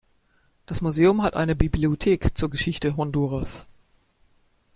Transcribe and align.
Das 0.65 0.81
Museum 0.81 1.21
hat 1.21 1.35
eine 1.35 1.55
Bibliothek 1.55 2.35
zur 2.35 2.49
Geschichte 2.49 2.97
Honduras. 2.97 3.67